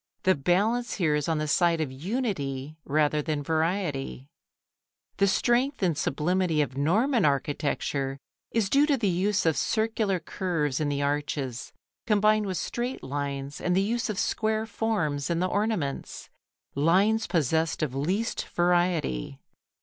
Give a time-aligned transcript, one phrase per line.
[0.23, 4.29] The balance here is on the side of unity rather than variety.
[5.17, 8.17] The strength and sublimity of Norman architecture
[8.49, 11.71] is due to the use of circular curves in the arches,
[12.07, 16.31] combined with straight lines and the use of square forms in the ornaments
[16.73, 19.39] lines possessed of least variety.